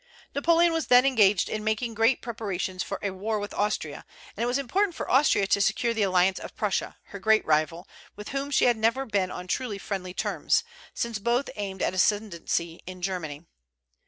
[0.33, 4.03] Napoleon was then engaged in making great preparations for a war with Austria,
[4.35, 7.87] and it was important for Austria to secure the alliance of Prussia, her great rival,
[8.15, 10.63] with whom she had never been on truly friendly terms,
[10.95, 13.45] since both aimed at ascendency in Germany.